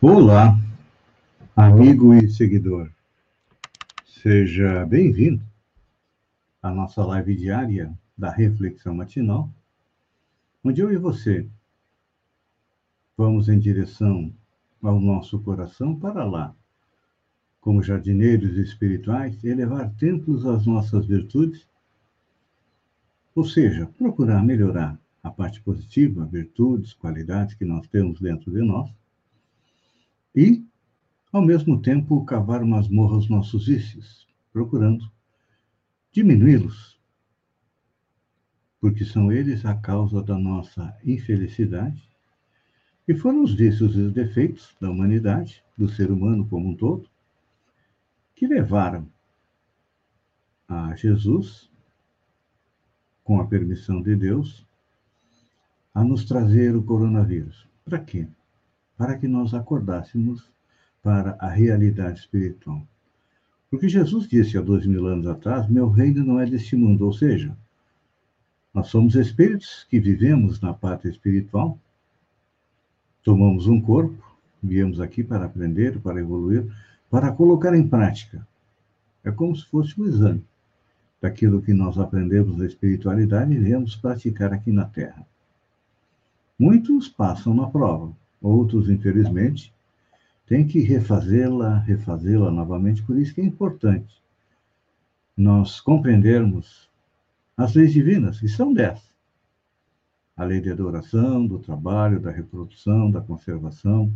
Olá, 0.00 0.56
amigo 1.56 2.14
e 2.14 2.30
seguidor. 2.30 2.88
Seja 4.06 4.86
bem-vindo 4.86 5.42
à 6.62 6.70
nossa 6.70 7.04
live 7.04 7.34
diária 7.34 7.92
da 8.16 8.30
Reflexão 8.30 8.94
Matinal, 8.94 9.50
onde 10.62 10.80
eu 10.80 10.92
e 10.92 10.96
você 10.96 11.48
vamos 13.16 13.48
em 13.48 13.58
direção 13.58 14.32
ao 14.80 15.00
nosso 15.00 15.40
coração 15.40 15.98
para 15.98 16.24
lá, 16.24 16.54
como 17.60 17.82
jardineiros 17.82 18.56
espirituais, 18.56 19.42
elevar 19.42 19.92
templos 19.96 20.46
às 20.46 20.64
nossas 20.64 21.06
virtudes, 21.06 21.66
ou 23.34 23.44
seja, 23.44 23.90
procurar 23.98 24.44
melhorar 24.44 24.96
a 25.24 25.28
parte 25.28 25.60
positiva, 25.60 26.24
virtudes, 26.24 26.94
qualidades 26.94 27.56
que 27.56 27.64
nós 27.64 27.88
temos 27.88 28.20
dentro 28.20 28.52
de 28.52 28.62
nós, 28.62 28.96
e, 30.38 30.64
ao 31.32 31.42
mesmo 31.42 31.82
tempo, 31.82 32.24
cavar 32.24 32.64
masmorra 32.64 33.16
aos 33.16 33.28
nossos 33.28 33.66
vícios, 33.66 34.24
procurando 34.52 35.10
diminuí-los, 36.12 36.96
porque 38.80 39.04
são 39.04 39.32
eles 39.32 39.66
a 39.66 39.74
causa 39.74 40.22
da 40.22 40.38
nossa 40.38 40.96
infelicidade 41.04 42.08
e 43.08 43.16
foram 43.16 43.42
os 43.42 43.52
vícios 43.52 43.96
e 43.96 43.98
os 43.98 44.12
defeitos 44.12 44.76
da 44.80 44.88
humanidade, 44.88 45.60
do 45.76 45.88
ser 45.88 46.08
humano 46.08 46.46
como 46.48 46.68
um 46.68 46.76
todo, 46.76 47.10
que 48.36 48.46
levaram 48.46 49.10
a 50.68 50.94
Jesus, 50.94 51.68
com 53.24 53.40
a 53.40 53.46
permissão 53.48 54.00
de 54.00 54.14
Deus, 54.14 54.64
a 55.92 56.04
nos 56.04 56.24
trazer 56.24 56.76
o 56.76 56.82
coronavírus. 56.84 57.66
Para 57.84 57.98
quê? 57.98 58.28
Para 58.98 59.16
que 59.16 59.28
nós 59.28 59.54
acordássemos 59.54 60.50
para 61.02 61.36
a 61.38 61.48
realidade 61.48 62.18
espiritual. 62.18 62.82
Porque 63.70 63.88
Jesus 63.88 64.28
disse 64.28 64.58
há 64.58 64.60
dois 64.60 64.84
mil 64.84 65.06
anos 65.06 65.26
atrás: 65.26 65.68
Meu 65.68 65.88
reino 65.88 66.24
não 66.24 66.40
é 66.40 66.44
deste 66.44 66.74
mundo, 66.74 67.06
ou 67.06 67.12
seja, 67.12 67.56
nós 68.74 68.88
somos 68.88 69.14
espíritos 69.14 69.86
que 69.88 70.00
vivemos 70.00 70.60
na 70.60 70.74
pátria 70.74 71.10
espiritual, 71.10 71.78
tomamos 73.22 73.66
um 73.68 73.80
corpo, 73.80 74.22
viemos 74.62 75.00
aqui 75.00 75.22
para 75.22 75.46
aprender, 75.46 76.00
para 76.00 76.20
evoluir, 76.20 76.66
para 77.10 77.32
colocar 77.32 77.74
em 77.74 77.86
prática. 77.86 78.46
É 79.24 79.30
como 79.30 79.54
se 79.54 79.64
fosse 79.66 80.00
um 80.00 80.06
exame 80.06 80.44
daquilo 81.20 81.62
que 81.62 81.72
nós 81.72 81.98
aprendemos 81.98 82.56
na 82.56 82.66
espiritualidade 82.66 83.52
e 83.52 83.58
viemos 83.58 83.96
praticar 83.96 84.52
aqui 84.52 84.72
na 84.72 84.84
Terra. 84.84 85.26
Muitos 86.58 87.08
passam 87.08 87.54
na 87.54 87.68
prova, 87.68 88.12
Outros, 88.40 88.88
infelizmente, 88.88 89.74
têm 90.46 90.66
que 90.66 90.80
refazê-la, 90.80 91.78
refazê-la 91.78 92.50
novamente. 92.50 93.02
Por 93.02 93.18
isso 93.18 93.34
que 93.34 93.40
é 93.40 93.44
importante 93.44 94.22
nós 95.36 95.80
compreendermos 95.80 96.88
as 97.56 97.74
leis 97.74 97.92
divinas, 97.92 98.40
que 98.40 98.48
são 98.48 98.72
dez. 98.72 99.00
A 100.36 100.44
lei 100.44 100.60
de 100.60 100.70
adoração, 100.70 101.46
do 101.46 101.58
trabalho, 101.58 102.20
da 102.20 102.30
reprodução, 102.30 103.10
da 103.10 103.20
conservação, 103.20 104.12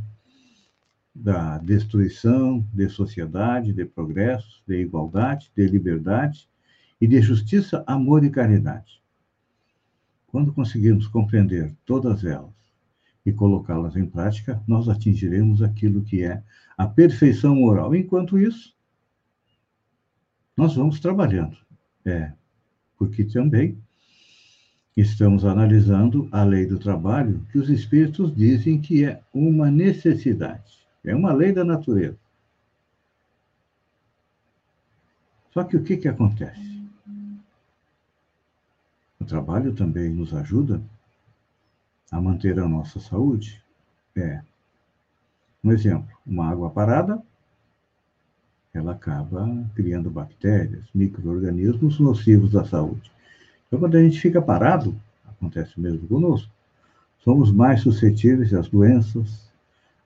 da 1.15 1.59
destruição, 1.59 2.67
de 2.73 2.89
sociedade, 2.89 3.73
de 3.73 3.85
progresso, 3.85 4.63
de 4.67 4.81
igualdade, 4.81 5.51
de 5.55 5.67
liberdade 5.67 6.49
e 7.01 7.07
de 7.07 7.21
justiça, 7.21 7.85
amor 7.87 8.25
e 8.25 8.31
caridade. 8.31 9.03
Quando 10.29 10.53
conseguirmos 10.53 11.07
compreender 11.07 11.75
todas 11.85 12.25
elas, 12.25 12.62
e 13.25 13.33
colocá-las 13.33 13.97
em 13.97 14.07
prática, 14.07 14.63
nós 14.67 14.89
atingiremos 14.89 15.63
aquilo 15.63 16.03
que 16.03 16.25
é 16.25 16.43
a 16.77 16.87
perfeição 16.87 17.55
moral. 17.55 17.95
Enquanto 17.95 18.39
isso, 18.39 18.75
nós 20.57 20.75
vamos 20.75 20.99
trabalhando. 21.01 21.57
É, 22.05 22.33
porque 22.99 23.25
também 23.25 23.79
estamos 24.97 25.45
analisando 25.45 26.29
a 26.33 26.43
lei 26.43 26.67
do 26.67 26.79
trabalho, 26.79 27.47
que 27.51 27.59
os 27.59 27.71
espíritos 27.71 28.35
dizem 28.35 28.81
que 28.81 29.05
é 29.05 29.23
uma 29.33 29.71
necessidade, 29.71 30.87
é 31.05 31.15
uma 31.15 31.33
lei 31.33 31.53
da 31.53 31.65
natureza. 31.65 32.19
Só 35.53 35.65
que 35.65 35.77
o 35.77 35.83
que, 35.83 35.97
que 35.97 36.09
acontece? 36.09 36.83
O 39.21 39.25
trabalho 39.25 39.73
também 39.75 40.11
nos 40.11 40.35
ajuda 40.35 40.83
a 42.13 42.21
manter 42.21 42.61
a 42.61 42.69
nossa 42.69 43.01
saúde? 43.01 43.61
É. 44.15 44.43
Um 45.65 45.73
exemplo, 45.73 46.15
uma 46.27 46.51
água 46.51 46.69
parada, 46.69 47.21
ela 48.75 48.93
acaba 48.93 49.49
criando 49.75 50.11
bactérias, 50.11 50.85
micro-organismos 50.95 51.99
nocivos 51.99 52.55
à 52.55 52.65
saúde. 52.65 53.11
Então, 53.67 53.79
quando 53.79 53.97
a 53.97 54.03
gente 54.03 54.21
fica 54.21 54.43
parado, 54.43 54.95
acontece 55.27 55.81
mesmo 55.81 56.07
conosco, 56.07 56.53
somos 57.19 57.51
mais 57.51 57.81
suscetíveis 57.81 58.53
às 58.53 58.69
doenças, 58.69 59.51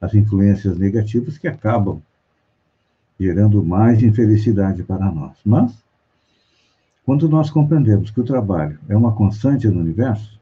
às 0.00 0.14
influências 0.14 0.78
negativas 0.78 1.36
que 1.38 1.48
acabam 1.48 2.00
gerando 3.18 3.64
mais 3.64 4.02
infelicidade 4.02 4.84
para 4.84 5.10
nós. 5.10 5.36
Mas, 5.44 5.82
quando 7.04 7.28
nós 7.28 7.50
compreendemos 7.50 8.10
que 8.10 8.20
o 8.20 8.24
trabalho 8.24 8.78
é 8.88 8.96
uma 8.96 9.14
constante 9.14 9.66
no 9.68 9.80
universo, 9.80 10.38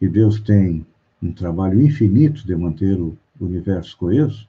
que 0.00 0.08
Deus 0.08 0.40
tem 0.40 0.86
um 1.22 1.30
trabalho 1.30 1.78
infinito 1.78 2.46
de 2.46 2.56
manter 2.56 2.98
o 2.98 3.18
universo 3.38 3.98
coeso, 3.98 4.48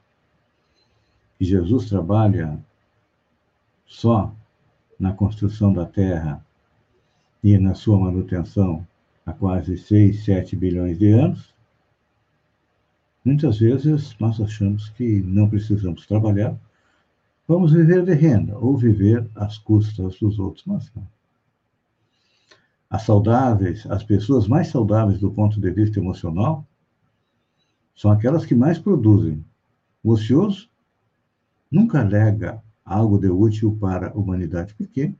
que 1.37 1.43
Jesus 1.43 1.89
trabalha 1.89 2.57
só 3.85 4.33
na 4.97 5.11
construção 5.11 5.73
da 5.73 5.85
Terra 5.85 6.41
e 7.43 7.57
na 7.57 7.73
sua 7.75 7.99
manutenção 7.99 8.87
há 9.25 9.33
quase 9.33 9.77
6, 9.77 10.23
7 10.23 10.55
bilhões 10.55 10.97
de 10.97 11.11
anos, 11.11 11.53
muitas 13.25 13.59
vezes 13.59 14.15
nós 14.19 14.39
achamos 14.39 14.87
que 14.91 15.21
não 15.21 15.49
precisamos 15.49 16.07
trabalhar, 16.07 16.55
vamos 17.45 17.73
viver 17.73 18.05
de 18.05 18.13
renda 18.13 18.57
ou 18.57 18.77
viver 18.77 19.29
às 19.35 19.57
custas 19.57 20.17
dos 20.17 20.39
outros, 20.39 20.63
mas 20.65 20.89
não 20.95 21.05
as 22.91 23.03
saudáveis, 23.03 23.87
as 23.89 24.03
pessoas 24.03 24.49
mais 24.49 24.67
saudáveis 24.67 25.17
do 25.17 25.31
ponto 25.31 25.61
de 25.61 25.71
vista 25.71 25.97
emocional, 25.97 26.67
são 27.95 28.11
aquelas 28.11 28.45
que 28.45 28.53
mais 28.53 28.77
produzem. 28.77 29.45
O 30.03 30.11
ocioso 30.11 30.69
nunca 31.71 32.01
alega 32.01 32.61
algo 32.83 33.17
de 33.17 33.29
útil 33.29 33.77
para 33.79 34.09
a 34.09 34.13
humanidade, 34.13 34.75
porque 34.75 35.15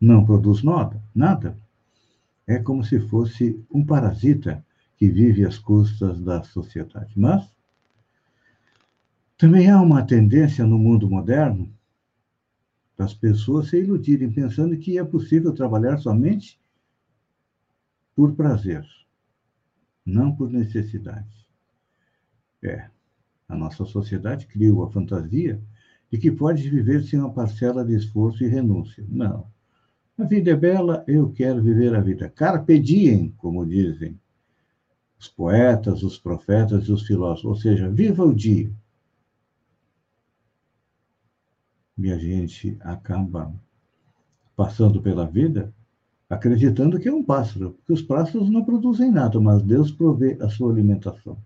não 0.00 0.24
produz 0.24 0.64
nada, 0.64 1.00
nada. 1.14 1.56
É 2.44 2.58
como 2.58 2.82
se 2.82 2.98
fosse 2.98 3.64
um 3.70 3.86
parasita 3.86 4.64
que 4.96 5.08
vive 5.08 5.44
às 5.46 5.58
custas 5.58 6.20
da 6.20 6.42
sociedade. 6.42 7.12
Mas 7.16 7.48
também 9.38 9.70
há 9.70 9.80
uma 9.80 10.02
tendência 10.02 10.66
no 10.66 10.76
mundo 10.76 11.08
moderno 11.08 11.72
das 12.98 13.14
pessoas 13.14 13.68
se 13.68 13.78
iludirem 13.78 14.32
pensando 14.32 14.76
que 14.76 14.98
é 14.98 15.04
possível 15.04 15.52
trabalhar 15.52 15.96
somente 15.98 16.58
por 18.20 18.34
prazer, 18.34 18.86
não 20.04 20.36
por 20.36 20.50
necessidade. 20.50 21.48
É, 22.62 22.90
a 23.48 23.56
nossa 23.56 23.86
sociedade 23.86 24.46
criou 24.46 24.84
a 24.84 24.90
fantasia 24.90 25.58
de 26.10 26.18
que 26.18 26.30
pode 26.30 26.68
viver 26.68 27.02
sem 27.02 27.18
uma 27.18 27.32
parcela 27.32 27.82
de 27.82 27.94
esforço 27.94 28.44
e 28.44 28.46
renúncia. 28.46 29.02
Não. 29.08 29.50
A 30.18 30.24
vida 30.24 30.50
é 30.50 30.54
bela, 30.54 31.02
eu 31.08 31.32
quero 31.32 31.62
viver 31.62 31.94
a 31.94 32.00
vida. 32.02 32.28
Carpe 32.28 32.78
diem, 32.78 33.30
como 33.38 33.64
dizem 33.64 34.20
os 35.18 35.26
poetas, 35.26 36.02
os 36.02 36.18
profetas 36.18 36.88
e 36.88 36.92
os 36.92 37.06
filósofos. 37.06 37.44
Ou 37.46 37.56
seja, 37.56 37.88
viva 37.88 38.22
o 38.22 38.34
dia. 38.34 38.70
E 41.96 42.12
a 42.12 42.18
gente 42.18 42.76
acaba 42.80 43.50
passando 44.54 45.00
pela 45.00 45.26
vida 45.26 45.72
acreditando 46.30 47.00
que 47.00 47.08
é 47.08 47.12
um 47.12 47.24
pássaro, 47.24 47.72
porque 47.72 47.92
os 47.92 48.02
pássaros 48.02 48.48
não 48.48 48.64
produzem 48.64 49.10
nada, 49.10 49.40
mas 49.40 49.62
Deus 49.62 49.90
provê 49.90 50.38
a 50.40 50.48
sua 50.48 50.70
alimentação. 50.70 51.36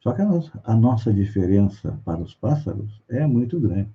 Só 0.00 0.12
que 0.12 0.20
a 0.20 0.26
nossa, 0.26 0.60
a 0.62 0.76
nossa 0.76 1.12
diferença 1.12 1.98
para 2.04 2.20
os 2.20 2.34
pássaros 2.34 3.02
é 3.08 3.26
muito 3.26 3.58
grande. 3.58 3.90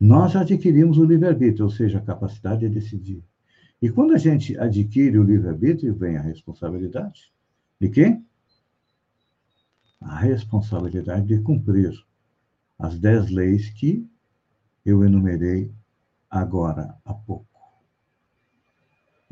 Nós 0.00 0.34
adquirimos 0.34 0.98
o 0.98 1.04
livre-arbítrio, 1.04 1.64
ou 1.64 1.70
seja, 1.70 1.98
a 1.98 2.02
capacidade 2.02 2.68
de 2.68 2.74
decidir. 2.74 3.22
E 3.80 3.88
quando 3.88 4.12
a 4.12 4.18
gente 4.18 4.58
adquire 4.58 5.16
o 5.16 5.22
livre-arbítrio, 5.22 5.94
vem 5.94 6.16
a 6.16 6.20
responsabilidade. 6.20 7.32
De 7.80 7.88
quem? 7.88 8.26
A 10.00 10.18
responsabilidade 10.18 11.26
de 11.26 11.38
cumprir 11.40 11.92
as 12.78 12.98
dez 12.98 13.30
leis 13.30 13.70
que 13.70 14.06
eu 14.84 15.04
enumerei 15.04 15.70
agora 16.28 16.96
há 17.04 17.14
pouco. 17.14 17.53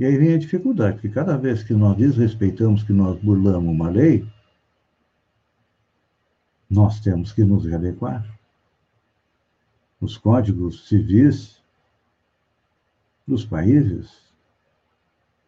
E 0.02 0.04
aí 0.04 0.19
vem 0.19 0.34
a 0.34 0.38
dificuldade, 0.38 0.94
porque 0.94 1.08
cada 1.10 1.37
vez 1.37 1.62
que 1.62 1.72
nós 1.72 1.96
desrespeitamos, 1.96 2.82
que 2.82 2.93
nós 2.93 3.16
burlamos 3.20 3.72
uma 3.72 3.88
lei, 3.88 4.26
nós 6.69 6.99
temos 6.99 7.32
que 7.32 7.44
nos 7.44 7.64
readequar. 7.64 8.26
Os 10.00 10.19
códigos 10.19 10.88
civis 10.88 11.62
dos 13.25 13.44
países, 13.44 14.10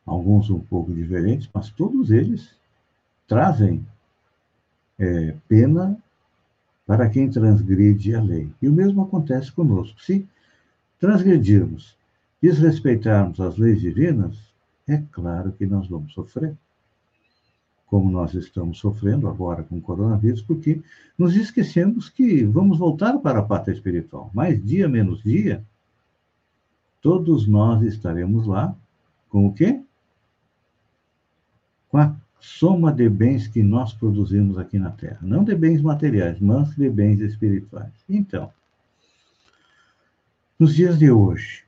alguns 0.07 0.49
um 0.51 0.61
pouco 0.61 0.95
diferentes, 0.95 1.51
mas 1.53 1.71
todos 1.71 2.13
eles 2.13 2.57
trazem 3.27 3.85
é, 5.01 5.35
pena 5.49 5.99
para 6.87 7.11
quem 7.11 7.29
transgride 7.29 8.15
a 8.15 8.23
lei. 8.23 8.53
E 8.63 8.69
o 8.69 8.73
mesmo 8.73 9.03
acontece 9.03 9.51
conosco. 9.51 10.01
Se 10.01 10.25
transgredirmos, 11.01 11.97
desrespeitarmos 12.41 13.41
as 13.41 13.57
leis 13.57 13.81
divinas, 13.81 14.44
é 14.87 15.03
claro 15.11 15.53
que 15.53 15.67
nós 15.67 15.89
vamos 15.89 16.13
sofrer. 16.13 16.57
Como 17.87 18.11
nós 18.11 18.35
estamos 18.35 18.79
sofrendo 18.79 19.29
agora 19.29 19.63
com 19.63 19.77
o 19.77 19.81
coronavírus, 19.81 20.43
porque 20.43 20.83
nos 21.17 21.37
esquecemos 21.37 22.09
que 22.09 22.45
vamos 22.45 22.79
voltar 22.79 23.19
para 23.19 23.39
a 23.39 23.43
pátria 23.43 23.75
espiritual. 23.75 24.31
Mais 24.35 24.63
dia 24.65 24.89
menos 24.89 25.23
dia, 25.23 25.65
todos 27.01 27.47
nós 27.47 27.83
estaremos 27.83 28.47
lá 28.47 28.75
com 29.29 29.47
o 29.47 29.53
quê? 29.53 29.83
Com 31.89 31.99
a 31.99 32.17
soma 32.41 32.93
de 32.93 33.09
bens 33.09 33.49
que 33.49 33.63
nós 33.63 33.93
produzimos 33.93 34.59
aqui 34.59 34.79
na 34.79 34.91
Terra. 34.91 35.19
Não 35.23 35.45
de 35.45 35.55
bens 35.55 35.81
materiais, 35.81 36.39
mas 36.41 36.75
de 36.75 36.91
bens 36.91 37.21
espirituais. 37.21 37.93
Então, 38.09 38.53
nos 40.59 40.75
dias 40.75 40.99
de 40.99 41.11
hoje, 41.11 41.64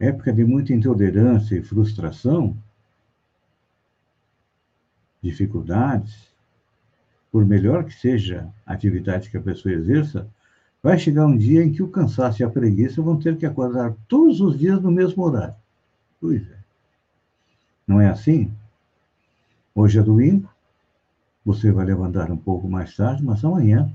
época 0.00 0.32
de 0.32 0.42
muita 0.42 0.72
intolerância 0.72 1.54
e 1.54 1.62
frustração, 1.62 2.56
dificuldades, 5.22 6.30
por 7.30 7.44
melhor 7.44 7.84
que 7.84 7.92
seja 7.92 8.48
a 8.66 8.72
atividade 8.72 9.28
que 9.28 9.36
a 9.36 9.42
pessoa 9.42 9.74
exerça, 9.74 10.26
vai 10.82 10.98
chegar 10.98 11.26
um 11.26 11.36
dia 11.36 11.62
em 11.62 11.70
que 11.70 11.82
o 11.82 11.88
cansaço 11.88 12.40
e 12.40 12.44
a 12.44 12.48
preguiça 12.48 13.02
vão 13.02 13.18
ter 13.18 13.36
que 13.36 13.44
acordar 13.44 13.94
todos 14.08 14.40
os 14.40 14.58
dias 14.58 14.80
no 14.80 14.90
mesmo 14.90 15.22
horário. 15.22 15.54
Pois 16.18 16.42
é. 16.50 16.58
Não 17.86 18.00
é 18.00 18.08
assim? 18.08 18.50
Hoje 19.74 19.98
é 19.98 20.02
domingo, 20.02 20.48
você 21.44 21.70
vai 21.70 21.84
levantar 21.84 22.30
um 22.30 22.36
pouco 22.36 22.68
mais 22.68 22.96
tarde, 22.96 23.22
mas 23.22 23.44
amanhã, 23.44 23.92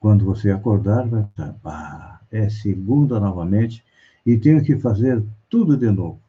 quando 0.00 0.24
você 0.24 0.50
acordar, 0.50 1.06
vai 1.06 1.22
estar, 1.22 1.52
pá, 1.54 2.20
é 2.30 2.48
segunda 2.50 3.20
novamente 3.20 3.84
e 4.30 4.38
tenho 4.38 4.62
que 4.62 4.78
fazer 4.78 5.24
tudo 5.48 5.76
de 5.76 5.90
novo. 5.90 6.20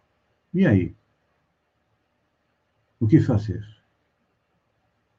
E 0.53 0.65
aí? 0.65 0.95
O 2.99 3.07
que 3.07 3.19
fazer? 3.19 3.65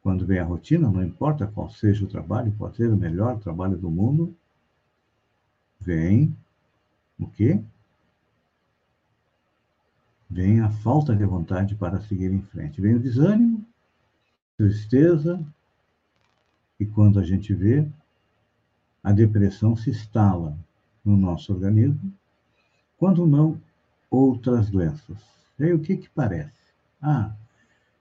Quando 0.03 0.27
vem 0.27 0.39
a 0.39 0.45
rotina, 0.45 0.91
não 0.91 1.03
importa 1.03 1.47
qual 1.47 1.69
seja 1.71 2.05
o 2.05 2.09
trabalho, 2.09 2.53
pode 2.53 2.77
ser 2.77 2.91
o 2.91 2.97
melhor 2.97 3.39
trabalho 3.39 3.77
do 3.77 3.91
mundo, 3.91 4.35
vem 5.81 6.35
o 7.19 7.27
quê? 7.27 7.63
vem 10.31 10.61
a 10.61 10.71
falta 10.71 11.15
de 11.15 11.25
vontade 11.25 11.75
para 11.75 12.01
seguir 12.01 12.33
em 12.33 12.41
frente. 12.41 12.81
Vem 12.81 12.95
o 12.95 13.01
desânimo, 13.01 13.67
tristeza, 14.57 15.45
e 16.79 16.87
quando 16.87 17.19
a 17.19 17.25
gente 17.25 17.53
vê, 17.53 17.87
a 19.03 19.11
depressão 19.11 19.75
se 19.75 19.91
instala 19.91 20.57
no 21.05 21.17
nosso 21.17 21.53
organismo, 21.53 22.13
quando 23.01 23.27
não 23.27 23.59
outras 24.11 24.69
doenças. 24.69 25.17
E 25.59 25.65
aí 25.65 25.73
o 25.73 25.81
que 25.81 25.97
que 25.97 26.11
parece? 26.11 26.53
Ah, 27.01 27.35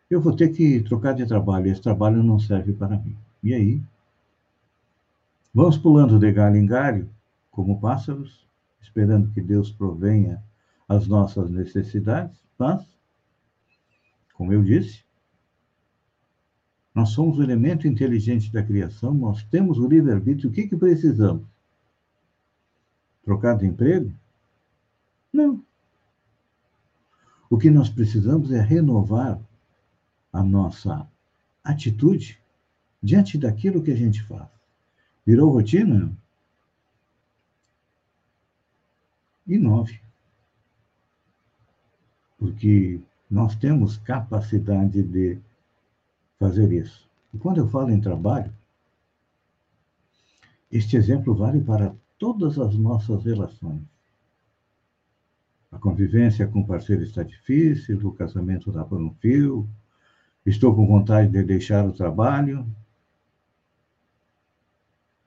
eu 0.10 0.19
vou 0.19 0.36
ter 0.36 0.50
que 0.50 0.81
trocar 0.81 1.13
de 1.13 1.25
trabalho, 1.25 1.68
esse 1.72 1.81
trabalho 1.81 2.22
não 2.22 2.38
serve 2.38 2.74
para 2.74 2.98
mim. 2.98 3.16
E 3.42 3.54
aí? 3.54 3.81
Vamos 5.54 5.78
pulando 5.78 6.19
de 6.19 6.30
galho 6.34 6.57
em 6.57 6.66
galho, 6.66 7.10
como 7.50 7.80
pássaros, 7.80 8.46
esperando 8.81 9.31
que 9.31 9.40
Deus 9.40 9.72
provenha 9.72 10.44
as 10.88 11.07
nossas 11.07 11.50
necessidades, 11.50 12.38
mas, 12.57 12.86
como 14.34 14.52
eu 14.52 14.62
disse, 14.62 15.02
nós 16.94 17.12
somos 17.12 17.38
o 17.38 17.44
elemento 17.44 17.88
inteligente 17.88 18.52
da 18.52 18.62
criação, 18.62 19.13
nós 19.13 19.44
temos 19.44 19.78
o 19.78 19.88
livre-arbítrio. 19.88 20.50
O 20.50 20.54
que, 20.54 20.68
que 20.68 20.75
precisamos? 20.75 21.48
Trocar 23.24 23.56
de 23.56 23.66
emprego? 23.66 24.12
Não. 25.40 25.64
O 27.50 27.58
que 27.58 27.70
nós 27.70 27.90
precisamos 27.90 28.52
é 28.52 28.62
renovar 28.62 29.40
a 30.32 30.44
nossa 30.44 31.08
atitude 31.64 32.40
diante 33.02 33.38
daquilo 33.38 33.82
que 33.84 33.92
a 33.92 33.96
gente 33.96 34.22
faz. 34.24 34.50
Virou 35.26 35.52
rotina? 35.52 36.12
Inove 39.48 40.00
porque 42.40 43.00
nós 43.30 43.56
temos 43.56 43.98
capacidade 43.98 45.04
de 45.04 45.38
fazer 46.40 46.72
isso. 46.72 47.08
E 47.34 47.38
quando 47.38 47.58
eu 47.58 47.68
falo 47.68 47.92
em 47.92 48.00
trabalho, 48.00 48.52
este 50.72 50.96
exemplo 50.96 51.36
vale 51.36 51.62
para 51.62 51.94
todas 52.18 52.58
as 52.58 52.76
nossas 52.76 53.24
relações. 53.24 53.82
A 55.71 55.77
convivência 55.77 56.48
com 56.48 56.62
o 56.62 56.68
parceiro 56.68 57.04
está 57.04 57.24
difícil, 57.24 58.00
o 58.07 58.12
casamento 58.12 58.71
dá 58.71 58.83
por 58.83 59.00
um 59.01 59.13
fio, 59.16 59.69
estou 60.45 60.75
com 60.75 60.88
vontade 60.88 61.31
de 61.31 61.44
deixar 61.44 61.86
o 61.86 61.94
trabalho. 61.94 62.66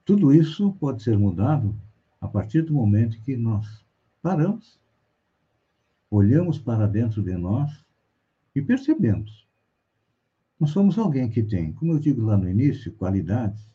Tudo 0.05 0.33
isso 0.33 0.73
pode 0.75 1.03
ser 1.03 1.17
mudado 1.17 1.79
a 2.21 2.27
partir 2.27 2.63
do 2.63 2.75
momento 2.75 3.21
que 3.21 3.37
nós 3.37 3.85
paramos 4.21 4.83
olhamos 6.13 6.59
para 6.59 6.87
dentro 6.87 7.23
de 7.23 7.35
nós 7.39 7.71
e 8.55 8.61
percebemos. 8.61 9.49
Nós 10.61 10.71
somos 10.71 10.99
alguém 10.99 11.29
que 11.31 11.43
tem, 11.43 11.73
como 11.73 11.93
eu 11.93 11.99
digo 11.99 12.21
lá 12.21 12.37
no 12.37 12.49
início, 12.49 12.93
qualidades 12.93 13.67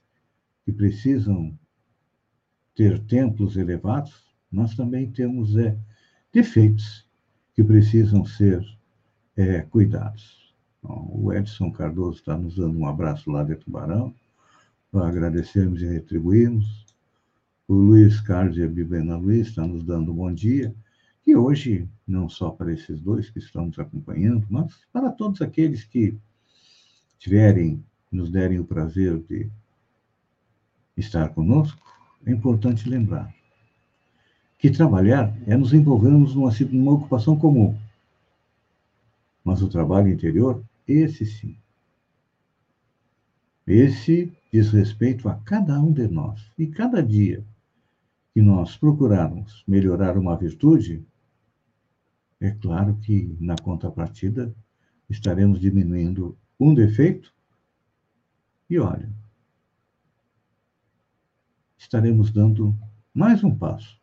que 0.63 0.71
precisam 0.71 1.57
ter 2.75 3.03
templos 3.07 3.57
elevados, 3.57 4.23
nós 4.51 4.75
também 4.75 5.11
temos 5.11 5.57
é, 5.57 5.75
defeitos 6.37 7.03
que 7.55 7.63
precisam 7.63 8.23
ser 8.23 8.63
é, 9.35 9.61
cuidados. 9.61 10.53
O 10.83 11.33
Edson 11.33 11.71
Cardoso 11.71 12.19
está 12.19 12.37
nos 12.37 12.57
dando 12.57 12.77
um 12.77 12.85
abraço 12.85 13.31
lá 13.31 13.43
de 13.43 13.55
Tubarão, 13.55 14.13
agradecemos 14.93 15.81
e 15.81 15.87
retribuímos. 15.87 16.85
O 17.67 17.73
Luiz 17.73 18.21
Carlos 18.21 18.55
e 18.55 18.63
a 18.63 18.67
Bibena 18.67 19.17
Luiz 19.17 19.47
estão 19.47 19.67
nos 19.67 19.83
dando 19.83 20.11
um 20.11 20.15
bom 20.15 20.31
dia. 20.31 20.75
E 21.25 21.35
hoje, 21.35 21.89
não 22.07 22.29
só 22.29 22.51
para 22.51 22.71
esses 22.71 22.99
dois 22.99 23.31
que 23.31 23.39
estão 23.39 23.65
nos 23.65 23.79
acompanhando, 23.79 24.45
mas 24.47 24.71
para 24.93 25.09
todos 25.09 25.41
aqueles 25.41 25.85
que 25.85 26.15
tiverem, 27.17 27.83
nos 28.11 28.29
derem 28.29 28.59
o 28.59 28.65
prazer 28.65 29.17
de 29.23 29.49
estar 30.95 31.29
conosco, 31.29 31.81
é 32.27 32.31
importante 32.31 32.87
lembrar 32.87 33.36
que 34.57 34.71
trabalhar 34.71 35.37
é 35.45 35.55
nos 35.55 35.73
envolvermos 35.73 36.33
numa, 36.33 36.51
numa 36.71 36.93
ocupação 36.93 37.37
comum. 37.37 37.77
Mas 39.43 39.61
o 39.61 39.69
trabalho 39.69 40.09
interior, 40.09 40.63
esse 40.87 41.25
sim. 41.25 41.57
Esse 43.65 44.31
diz 44.51 44.71
respeito 44.71 45.29
a 45.29 45.35
cada 45.35 45.79
um 45.79 45.91
de 45.91 46.07
nós. 46.07 46.51
E 46.57 46.67
cada 46.67 47.03
dia 47.03 47.45
que 48.33 48.41
nós 48.41 48.77
procurarmos 48.77 49.63
melhorar 49.67 50.17
uma 50.17 50.35
virtude, 50.35 51.05
é 52.39 52.51
claro 52.51 52.95
que 52.97 53.35
na 53.39 53.55
contrapartida 53.57 54.53
estaremos 55.09 55.59
diminuindo 55.59 56.37
um 56.59 56.73
defeito 56.73 57.33
e 58.69 58.79
olha, 58.79 59.09
estaremos 61.77 62.31
dando 62.31 62.77
mais 63.13 63.43
um 63.43 63.55
passo 63.55 63.97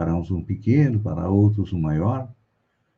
para 0.00 0.16
uns 0.16 0.30
um 0.30 0.42
pequeno, 0.42 0.98
para 0.98 1.28
outros 1.28 1.74
um 1.74 1.78
maior, 1.78 2.26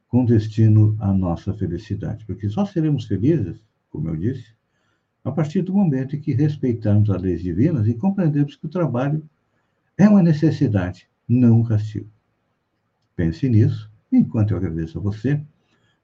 com 0.07 0.25
destino 0.25 0.97
à 1.01 1.13
nossa 1.13 1.53
felicidade, 1.53 2.25
porque 2.25 2.49
só 2.49 2.65
seremos 2.65 3.07
felizes, 3.07 3.61
como 3.91 4.09
eu 4.09 4.17
disse, 4.17 4.55
a 5.25 5.33
partir 5.33 5.63
do 5.63 5.75
momento 5.75 6.15
em 6.15 6.21
que 6.21 6.33
respeitamos 6.33 7.11
as 7.11 7.21
leis 7.21 7.43
divinas 7.43 7.89
e 7.89 7.95
compreendemos 7.95 8.55
que 8.55 8.67
o 8.67 8.69
trabalho 8.69 9.29
é 9.99 10.09
uma 10.09 10.23
necessidade, 10.23 11.09
não 11.29 11.59
um 11.59 11.65
castigo. 11.65 12.09
Pense 13.17 13.49
nisso 13.49 13.91
Enquanto 14.13 14.53
eu 14.53 14.59
agradeço 14.59 14.97
a 14.97 15.03
você 15.03 15.41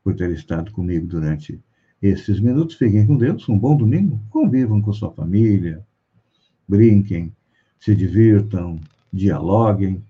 por 0.02 0.17
ter 0.17 0.33
estado 0.33 0.73
comigo 0.73 1.07
durante 1.07 1.61
esses 2.02 2.40
minutos, 2.40 2.75
fiquem 2.75 3.07
com 3.07 3.17
Deus, 3.17 3.49
um 3.49 3.57
bom 3.57 3.76
domingo, 3.76 4.21
convivam 4.31 4.83
com 4.83 4.93
sua 4.93 5.12
família, 5.12 5.87
brinquem, 6.67 7.33
se 7.78 7.95
divirtam, 7.95 8.81
dialoguem 9.12 10.02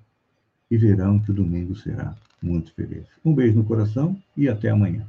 e 0.70 0.76
verão 0.76 1.18
que 1.18 1.30
o 1.30 1.34
domingo 1.34 1.74
será 1.76 2.14
muito 2.42 2.72
feliz. 2.74 3.06
Um 3.24 3.34
beijo 3.34 3.56
no 3.56 3.64
coração 3.64 4.16
e 4.36 4.48
até 4.48 4.70
amanhã. 4.70 5.06